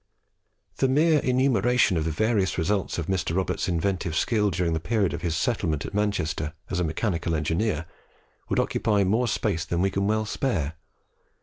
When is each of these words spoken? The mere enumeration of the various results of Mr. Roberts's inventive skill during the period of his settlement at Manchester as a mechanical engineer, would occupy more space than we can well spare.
The 0.77 0.87
mere 0.87 1.19
enumeration 1.19 1.95
of 1.95 2.05
the 2.05 2.09
various 2.11 2.57
results 2.57 2.97
of 2.97 3.05
Mr. 3.05 3.35
Roberts's 3.35 3.67
inventive 3.69 4.15
skill 4.15 4.49
during 4.49 4.73
the 4.73 4.79
period 4.79 5.13
of 5.13 5.21
his 5.21 5.37
settlement 5.37 5.85
at 5.85 5.93
Manchester 5.93 6.53
as 6.71 6.79
a 6.79 6.83
mechanical 6.83 7.35
engineer, 7.35 7.85
would 8.49 8.59
occupy 8.59 9.03
more 9.03 9.27
space 9.27 9.63
than 9.63 9.79
we 9.79 9.91
can 9.91 10.07
well 10.07 10.25
spare. 10.25 10.73